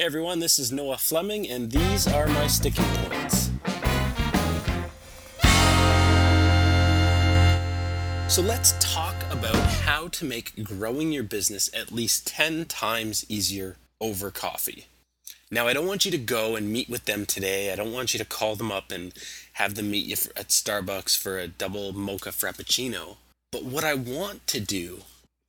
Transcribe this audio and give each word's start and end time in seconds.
Hey 0.00 0.04
everyone, 0.04 0.38
this 0.38 0.60
is 0.60 0.70
Noah 0.70 0.96
Fleming, 0.96 1.48
and 1.48 1.72
these 1.72 2.06
are 2.06 2.28
my 2.28 2.46
sticking 2.46 2.84
points. 2.84 3.50
So 8.32 8.40
let's 8.40 8.76
talk 8.78 9.16
about 9.32 9.56
how 9.56 10.06
to 10.06 10.24
make 10.24 10.62
growing 10.62 11.10
your 11.10 11.24
business 11.24 11.68
at 11.74 11.90
least 11.90 12.28
10 12.28 12.66
times 12.66 13.26
easier 13.28 13.74
over 14.00 14.30
coffee. 14.30 14.86
Now, 15.50 15.66
I 15.66 15.72
don't 15.72 15.88
want 15.88 16.04
you 16.04 16.12
to 16.12 16.18
go 16.18 16.54
and 16.54 16.72
meet 16.72 16.88
with 16.88 17.06
them 17.06 17.26
today. 17.26 17.72
I 17.72 17.74
don't 17.74 17.92
want 17.92 18.14
you 18.14 18.18
to 18.18 18.24
call 18.24 18.54
them 18.54 18.70
up 18.70 18.92
and 18.92 19.12
have 19.54 19.74
them 19.74 19.90
meet 19.90 20.06
you 20.06 20.14
at 20.36 20.50
Starbucks 20.50 21.18
for 21.18 21.40
a 21.40 21.48
double 21.48 21.92
mocha 21.92 22.28
frappuccino. 22.28 23.16
But 23.50 23.64
what 23.64 23.82
I 23.82 23.94
want 23.94 24.46
to 24.46 24.60
do 24.60 25.00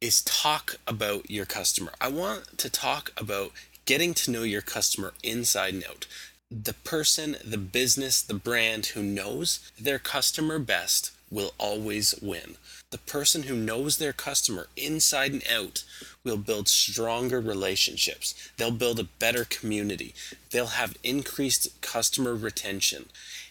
is 0.00 0.22
talk 0.22 0.76
about 0.86 1.32
your 1.32 1.46
customer. 1.46 1.90
I 2.00 2.06
want 2.06 2.58
to 2.58 2.70
talk 2.70 3.10
about 3.16 3.50
getting 3.86 4.12
to 4.14 4.30
know 4.30 4.42
your 4.42 4.62
customer 4.62 5.14
inside 5.22 5.74
and 5.74 5.84
out. 5.84 6.06
The 6.50 6.74
person, 6.74 7.36
the 7.44 7.58
business, 7.58 8.20
the 8.20 8.34
brand 8.34 8.86
who 8.86 9.02
knows 9.02 9.70
their 9.80 9.98
customer 9.98 10.58
best 10.58 11.12
will 11.30 11.54
always 11.58 12.14
win. 12.22 12.56
The 12.90 12.98
person 12.98 13.44
who 13.44 13.56
knows 13.56 13.96
their 13.96 14.12
customer 14.12 14.68
inside 14.76 15.32
and 15.32 15.42
out 15.50 15.84
will 16.22 16.36
build 16.36 16.68
stronger 16.68 17.40
relationships. 17.40 18.50
They'll 18.56 18.70
build 18.70 19.00
a 19.00 19.04
better 19.04 19.44
community. 19.44 20.14
They'll 20.50 20.66
have 20.66 20.96
increased 21.02 21.80
customer 21.80 22.34
retention. 22.34 23.06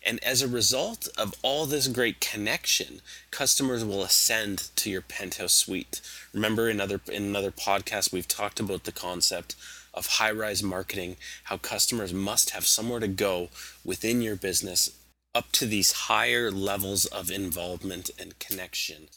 And 0.06 0.24
as 0.24 0.42
a 0.42 0.48
result 0.48 1.10
of 1.18 1.34
all 1.42 1.66
this 1.66 1.88
great 1.88 2.22
connection, 2.22 3.02
customers 3.30 3.84
will 3.84 4.04
ascend 4.04 4.70
to 4.78 4.90
your 4.90 5.02
penthouse 5.02 5.54
suite. 5.54 6.00
Remember 6.34 6.70
in 6.70 6.80
other 6.80 7.02
in 7.12 7.24
another 7.24 7.52
podcast 7.52 8.14
we've 8.14 8.28
talked 8.28 8.60
about 8.60 8.86
the 8.86 8.92
concept 8.92 9.56
of 9.96 10.06
high 10.06 10.32
rise 10.32 10.62
marketing, 10.62 11.16
how 11.46 11.58
customers 11.58 12.14
must 12.14 12.52
have 12.52 12.68
somewhere 12.68 13.00
to 13.00 13.08
go 13.08 13.50
within 13.84 14.22
your 14.22 14.36
business 14.36 14.92
up 15.34 15.52
to 15.52 15.66
these 15.66 15.92
higher 15.92 16.52
levels 16.52 17.06
of 17.06 17.32
involvement 17.32 18.10
and 18.20 18.38
connection. 18.40 19.08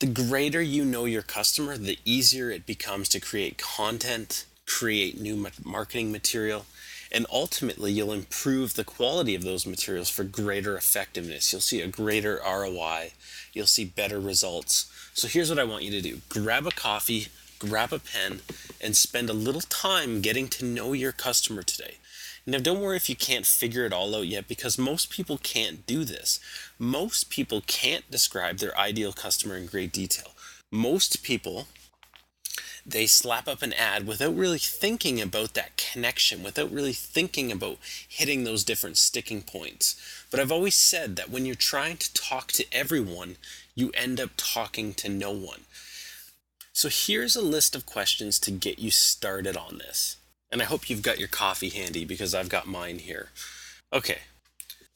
The 0.00 0.06
greater 0.06 0.60
you 0.60 0.84
know 0.84 1.04
your 1.04 1.22
customer, 1.22 1.78
the 1.78 1.98
easier 2.04 2.50
it 2.50 2.66
becomes 2.66 3.08
to 3.10 3.20
create 3.20 3.56
content, 3.56 4.44
create 4.66 5.18
new 5.18 5.46
marketing 5.64 6.12
material, 6.12 6.66
and 7.12 7.26
ultimately 7.32 7.92
you'll 7.92 8.12
improve 8.12 8.74
the 8.74 8.84
quality 8.84 9.34
of 9.34 9.42
those 9.42 9.66
materials 9.66 10.10
for 10.10 10.24
greater 10.24 10.76
effectiveness. 10.76 11.52
You'll 11.52 11.62
see 11.62 11.80
a 11.80 11.88
greater 11.88 12.40
ROI, 12.44 13.12
you'll 13.52 13.66
see 13.66 13.84
better 13.84 14.20
results. 14.20 14.92
So 15.14 15.28
here's 15.28 15.48
what 15.48 15.58
I 15.58 15.64
want 15.64 15.84
you 15.84 15.90
to 15.92 16.02
do 16.02 16.20
grab 16.28 16.66
a 16.66 16.70
coffee, 16.72 17.28
grab 17.58 17.92
a 17.92 17.98
pen, 17.98 18.40
and 18.80 18.96
spend 18.96 19.30
a 19.30 19.34
little 19.34 19.60
time 19.60 20.20
getting 20.20 20.48
to 20.48 20.64
know 20.64 20.92
your 20.92 21.12
customer 21.12 21.62
today. 21.62 21.96
Now, 22.48 22.58
don't 22.58 22.80
worry 22.80 22.96
if 22.96 23.08
you 23.08 23.16
can't 23.16 23.44
figure 23.44 23.84
it 23.84 23.92
all 23.92 24.14
out 24.14 24.28
yet 24.28 24.46
because 24.46 24.78
most 24.78 25.10
people 25.10 25.36
can't 25.36 25.84
do 25.84 26.04
this. 26.04 26.38
Most 26.78 27.28
people 27.28 27.60
can't 27.66 28.08
describe 28.08 28.58
their 28.58 28.78
ideal 28.78 29.12
customer 29.12 29.56
in 29.56 29.66
great 29.66 29.92
detail. 29.92 30.28
Most 30.70 31.24
people, 31.24 31.66
they 32.86 33.08
slap 33.08 33.48
up 33.48 33.62
an 33.62 33.72
ad 33.72 34.06
without 34.06 34.36
really 34.36 34.60
thinking 34.60 35.20
about 35.20 35.54
that 35.54 35.76
connection, 35.76 36.44
without 36.44 36.70
really 36.70 36.92
thinking 36.92 37.50
about 37.50 37.78
hitting 38.08 38.44
those 38.44 38.62
different 38.62 38.96
sticking 38.96 39.42
points. 39.42 39.96
But 40.30 40.38
I've 40.38 40.52
always 40.52 40.76
said 40.76 41.16
that 41.16 41.30
when 41.30 41.46
you're 41.46 41.56
trying 41.56 41.96
to 41.96 42.14
talk 42.14 42.52
to 42.52 42.66
everyone, 42.72 43.38
you 43.74 43.90
end 43.94 44.20
up 44.20 44.30
talking 44.36 44.94
to 44.94 45.08
no 45.08 45.32
one. 45.32 45.62
So 46.76 46.90
here's 46.90 47.34
a 47.34 47.40
list 47.40 47.74
of 47.74 47.86
questions 47.86 48.38
to 48.40 48.50
get 48.50 48.78
you 48.78 48.90
started 48.90 49.56
on 49.56 49.78
this. 49.78 50.18
And 50.52 50.60
I 50.60 50.66
hope 50.66 50.90
you've 50.90 51.00
got 51.00 51.18
your 51.18 51.26
coffee 51.26 51.70
handy 51.70 52.04
because 52.04 52.34
I've 52.34 52.50
got 52.50 52.66
mine 52.66 52.98
here. 52.98 53.30
Okay. 53.94 54.18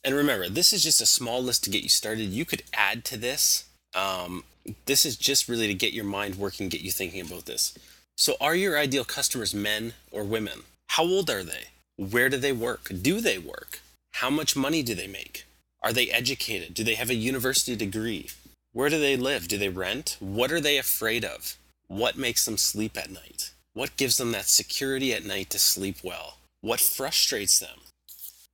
And 0.05 0.14
remember, 0.14 0.51
this 0.51 0.75
is 0.75 0.83
just 0.83 1.01
a 1.01 1.06
small 1.06 1.42
list 1.42 1.64
to 1.64 1.70
get 1.70 1.83
you 1.83 1.89
started. 1.89 2.25
You 2.25 2.45
could 2.45 2.64
add 2.75 3.02
to 3.07 3.17
this. 3.17 3.64
Um, 3.95 4.45
this 4.85 5.07
is 5.07 5.17
just 5.17 5.48
really 5.48 5.69
to 5.69 5.73
get 5.73 5.95
your 5.95 6.05
mind 6.05 6.35
working, 6.35 6.69
get 6.69 6.83
you 6.83 6.90
thinking 6.90 7.23
about 7.23 7.46
this. 7.46 7.73
So, 8.14 8.35
are 8.42 8.55
your 8.55 8.77
ideal 8.77 9.07
customers 9.07 9.55
men 9.55 9.95
or 10.13 10.23
women? 10.23 10.64
How 10.89 11.05
old 11.05 11.30
are 11.30 11.42
they? 11.42 11.69
Where 11.96 12.29
do 12.29 12.36
they 12.36 12.52
work? 12.52 12.92
Do 13.01 13.23
they 13.23 13.39
work? 13.39 13.80
How 14.17 14.29
much 14.29 14.55
money 14.55 14.83
do 14.83 14.95
they 14.95 15.07
make? 15.07 15.46
Are 15.83 15.95
they 15.95 16.11
educated? 16.11 16.74
Do 16.74 16.85
they 16.85 16.96
have 16.96 17.08
a 17.08 17.14
university 17.14 17.74
degree? 17.74 18.29
Where 18.74 18.90
do 18.90 19.01
they 19.01 19.17
live? 19.17 19.48
Do 19.48 19.57
they 19.57 19.70
rent? 19.70 20.19
What 20.20 20.52
are 20.52 20.61
they 20.61 20.77
afraid 20.77 21.24
of? 21.24 21.57
What 21.90 22.17
makes 22.17 22.45
them 22.45 22.56
sleep 22.56 22.96
at 22.96 23.11
night? 23.11 23.51
What 23.73 23.96
gives 23.96 24.17
them 24.17 24.30
that 24.30 24.46
security 24.46 25.12
at 25.12 25.24
night 25.24 25.51
to 25.51 25.58
sleep 25.58 25.96
well? 26.05 26.36
What 26.61 26.78
frustrates 26.78 27.58
them? 27.58 27.80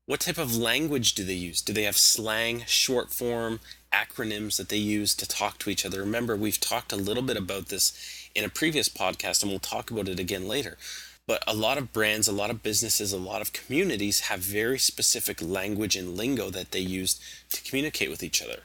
What 0.06 0.20
type 0.20 0.38
of 0.38 0.56
language 0.56 1.12
do 1.12 1.22
they 1.22 1.34
use? 1.34 1.60
Do 1.60 1.74
they 1.74 1.82
have 1.82 1.98
slang, 1.98 2.64
short 2.66 3.12
form, 3.12 3.60
acronyms 3.92 4.56
that 4.56 4.70
they 4.70 4.78
use 4.78 5.14
to 5.16 5.28
talk 5.28 5.58
to 5.58 5.69
each 5.69 5.84
other? 5.84 6.00
Remember, 6.00 6.34
we've 6.34 6.58
talked 6.58 6.94
a 6.94 6.97
little 6.97 7.22
bit 7.22 7.36
about 7.36 7.66
this 7.66 7.92
in 8.34 8.42
a 8.42 8.48
previous 8.48 8.88
podcast, 8.88 9.42
and 9.42 9.50
we'll 9.50 9.58
talk 9.58 9.91
about 9.91 10.08
it 10.08 10.18
again 10.18 10.48
later. 10.48 10.78
But 11.26 11.44
a 11.47 11.53
lot 11.53 11.76
of 11.76 11.92
brands, 11.92 12.26
a 12.26 12.32
lot 12.32 12.48
of 12.48 12.62
businesses, 12.62 13.12
a 13.12 13.18
lot 13.18 13.42
of 13.42 13.53
communities 13.53 14.20
have 14.30 14.41
very 14.41 14.78
specific 14.78 15.42
language 15.42 15.94
and 15.94 16.16
lingo 16.16 16.48
that 16.48 16.70
they 16.70 16.80
use 16.80 17.20
to 17.53 17.62
communicate 17.62 18.08
with 18.08 18.22
each 18.22 18.41
other. 18.41 18.60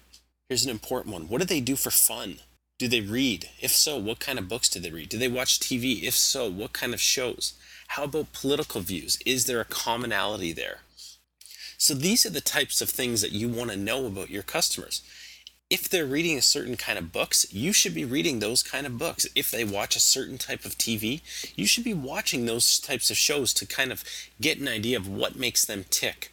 Here's 0.47 0.63
an 0.63 0.71
important 0.71 1.13
one 1.13 1.27
What 1.27 1.41
do 1.41 1.45
they 1.45 1.59
do 1.59 1.75
for 1.75 1.91
fun? 1.91 2.39
Do 2.81 2.87
they 2.87 2.99
read? 2.99 3.47
If 3.59 3.69
so, 3.69 3.95
what 3.99 4.19
kind 4.19 4.39
of 4.39 4.49
books 4.49 4.67
do 4.67 4.79
they 4.79 4.89
read? 4.89 5.09
Do 5.09 5.19
they 5.19 5.27
watch 5.27 5.59
TV? 5.59 6.01
If 6.01 6.15
so, 6.15 6.49
what 6.49 6.73
kind 6.73 6.95
of 6.95 6.99
shows? 6.99 7.53
How 7.89 8.05
about 8.05 8.33
political 8.33 8.81
views? 8.81 9.19
Is 9.23 9.45
there 9.45 9.61
a 9.61 9.65
commonality 9.65 10.51
there? 10.51 10.79
So 11.77 11.93
these 11.93 12.25
are 12.25 12.31
the 12.31 12.41
types 12.41 12.81
of 12.81 12.89
things 12.89 13.21
that 13.21 13.33
you 13.33 13.47
want 13.49 13.69
to 13.69 13.77
know 13.77 14.07
about 14.07 14.31
your 14.31 14.41
customers. 14.41 15.03
If 15.69 15.89
they're 15.89 16.07
reading 16.07 16.39
a 16.39 16.41
certain 16.41 16.75
kind 16.75 16.97
of 16.97 17.11
books, 17.11 17.45
you 17.53 17.71
should 17.71 17.93
be 17.93 18.03
reading 18.03 18.39
those 18.39 18.63
kind 18.63 18.87
of 18.87 18.97
books. 18.97 19.27
If 19.35 19.51
they 19.51 19.63
watch 19.63 19.95
a 19.95 19.99
certain 19.99 20.39
type 20.39 20.65
of 20.65 20.79
TV, 20.79 21.21
you 21.55 21.67
should 21.67 21.83
be 21.83 21.93
watching 21.93 22.47
those 22.47 22.79
types 22.79 23.11
of 23.11 23.15
shows 23.15 23.53
to 23.53 23.67
kind 23.67 23.91
of 23.91 24.03
get 24.41 24.57
an 24.57 24.67
idea 24.67 24.97
of 24.97 25.07
what 25.07 25.35
makes 25.35 25.63
them 25.63 25.85
tick. 25.91 26.31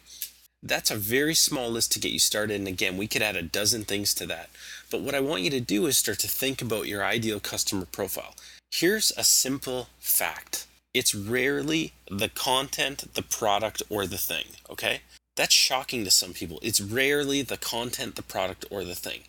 That's 0.61 0.91
a 0.91 0.97
very 0.97 1.35
small 1.35 1.69
list 1.69 1.91
to 1.93 1.99
get 1.99 2.11
you 2.11 2.19
started. 2.19 2.55
And 2.55 2.67
again, 2.67 2.97
we 2.97 3.07
could 3.07 3.21
add 3.21 3.37
a 3.37 3.41
dozen 3.41 3.85
things 3.85 4.13
to 4.15 4.25
that. 4.27 4.49
But 4.91 5.01
what 5.01 5.15
I 5.15 5.19
want 5.19 5.43
you 5.43 5.49
to 5.51 5.61
do 5.61 5.85
is 5.85 5.97
start 5.97 6.19
to 6.19 6.27
think 6.27 6.61
about 6.61 6.87
your 6.87 7.03
ideal 7.03 7.39
customer 7.39 7.85
profile. 7.85 8.35
Here's 8.71 9.11
a 9.17 9.23
simple 9.23 9.87
fact 9.99 10.67
it's 10.93 11.13
rarely 11.13 11.93
the 12.09 12.29
content, 12.29 13.13
the 13.13 13.21
product, 13.21 13.83
or 13.89 14.05
the 14.07 14.17
thing, 14.17 14.45
okay? 14.69 15.01
That's 15.35 15.53
shocking 15.53 16.03
to 16.03 16.11
some 16.11 16.33
people. 16.33 16.59
It's 16.61 16.81
rarely 16.81 17.41
the 17.41 17.57
content, 17.57 18.15
the 18.15 18.23
product, 18.23 18.65
or 18.69 18.83
the 18.83 18.95
thing. 18.95 19.21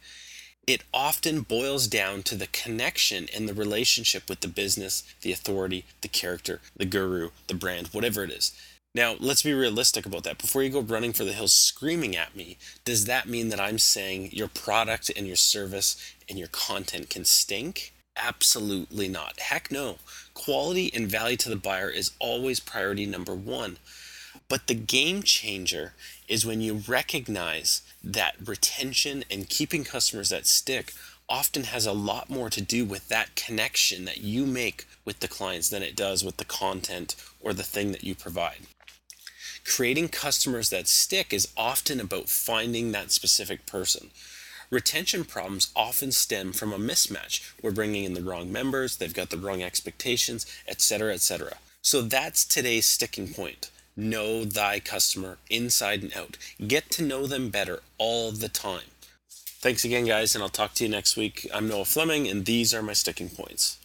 It 0.66 0.82
often 0.92 1.42
boils 1.42 1.86
down 1.86 2.22
to 2.24 2.36
the 2.36 2.47
connection 2.47 3.28
and 3.34 3.48
the 3.48 3.54
relationship 3.54 4.28
with 4.28 4.41
the 4.41 4.48
business, 4.48 5.02
the 5.20 5.32
authority, 5.32 5.84
the 6.00 6.08
character, 6.08 6.60
the 6.76 6.84
guru, 6.84 7.30
the 7.47 7.54
brand, 7.54 7.88
whatever 7.88 8.24
it 8.24 8.30
is. 8.30 8.52
Now, 8.93 9.15
let's 9.21 9.43
be 9.45 9.53
realistic 9.53 10.05
about 10.05 10.25
that. 10.25 10.39
Before 10.39 10.65
you 10.65 10.71
go 10.71 10.81
running 10.81 11.12
for 11.12 11.25
the 11.25 11.33
hills 11.33 11.53
screaming 11.53 12.17
at 12.17 12.34
me, 12.34 12.59
does 12.84 13.05
that 13.05 13.28
mean 13.28 13.49
that 13.51 13.61
I'm 13.61 13.78
saying 13.78 14.31
your 14.33 14.49
product 14.49 15.12
and 15.17 15.28
your 15.28 15.37
service 15.37 16.15
and 16.28 16.39
your 16.39 16.49
content 16.49 17.09
can 17.09 17.25
stink? 17.25 17.93
Absolutely 18.17 19.09
not. 19.09 19.39
Heck 19.39 19.71
no. 19.71 19.99
Quality 20.34 20.91
and 20.93 21.09
value 21.09 21.37
to 21.37 21.49
the 21.49 21.56
buyer 21.56 21.89
is 21.89 22.11
always 22.19 22.59
priority 22.59 23.06
number 23.06 23.34
one. 23.34 23.78
But 24.49 24.67
the 24.67 24.75
game 24.75 25.22
changer 25.22 25.95
is 26.27 26.45
when 26.45 26.61
you 26.61 26.83
recognize 26.89 27.83
that 28.03 28.34
retention 28.45 29.25
and 29.31 29.49
keeping 29.49 29.84
customers 29.84 30.31
that 30.31 30.47
stick 30.47 30.95
often 31.30 31.64
has 31.64 31.86
a 31.86 31.92
lot 31.92 32.28
more 32.28 32.50
to 32.50 32.60
do 32.60 32.84
with 32.84 33.08
that 33.08 33.36
connection 33.36 34.04
that 34.04 34.18
you 34.18 34.44
make 34.44 34.86
with 35.04 35.20
the 35.20 35.28
clients 35.28 35.70
than 35.70 35.82
it 35.82 35.96
does 35.96 36.24
with 36.24 36.36
the 36.36 36.44
content 36.44 37.14
or 37.41 37.54
the 37.54 37.62
thing 37.62 37.92
that 37.92 38.04
you 38.04 38.15
provide. 38.15 38.59
Creating 39.65 40.09
customers 40.09 40.71
that 40.71 40.88
stick 40.88 41.32
is 41.32 41.48
often 41.56 42.00
about 42.00 42.28
finding 42.28 42.91
that 42.92 43.12
specific 43.12 43.65
person. 43.66 44.10
Retention 44.71 45.24
problems 45.24 45.72
often 45.74 46.12
stem 46.12 46.53
from 46.53 46.72
a 46.72 46.78
mismatch. 46.78 47.53
We're 47.62 47.71
bringing 47.71 48.04
in 48.04 48.15
the 48.15 48.22
wrong 48.22 48.50
members, 48.53 48.97
they've 48.97 49.15
got 49.15 49.30
the 49.30 49.38
wrong 49.38 49.62
expectations, 49.62 50.47
etc., 50.68 51.15
etc. 51.15 51.54
So 51.83 52.03
that's 52.03 52.44
today's 52.44 52.86
sticking 52.86 53.33
point. 53.33 53.71
Know 53.97 54.44
thy 54.44 54.80
customer 54.80 55.38
inside 55.48 56.03
and 56.03 56.16
out. 56.16 56.36
Get 56.66 56.91
to 56.92 57.03
know 57.03 57.26
them 57.26 57.50
better 57.50 57.80
all 57.98 58.33
the 58.33 58.48
time. 58.48 58.91
Thanks 59.62 59.84
again, 59.84 60.07
guys, 60.07 60.34
and 60.34 60.42
I'll 60.42 60.48
talk 60.48 60.72
to 60.77 60.84
you 60.84 60.89
next 60.89 61.18
week. 61.18 61.47
I'm 61.53 61.68
Noah 61.68 61.84
Fleming, 61.84 62.27
and 62.27 62.47
these 62.47 62.72
are 62.72 62.80
my 62.80 62.95
sticking 62.95 63.28
points. 63.28 63.79